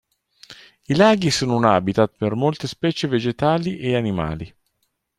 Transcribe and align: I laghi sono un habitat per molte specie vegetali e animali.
I 0.87 0.95
laghi 0.95 1.29
sono 1.29 1.55
un 1.55 1.63
habitat 1.63 2.13
per 2.17 2.33
molte 2.33 2.65
specie 2.65 3.07
vegetali 3.07 3.77
e 3.77 3.95
animali. 3.95 4.51